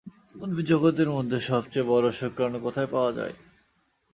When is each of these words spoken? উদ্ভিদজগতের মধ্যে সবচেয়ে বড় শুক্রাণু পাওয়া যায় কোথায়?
উদ্ভিদজগতের 0.35 1.09
মধ্যে 1.09 1.37
সবচেয়ে 1.41 1.89
বড় 1.89 2.07
শুক্রাণু 2.11 2.57
পাওয়া 2.59 3.11
যায় 3.11 3.33
কোথায়? 3.35 3.35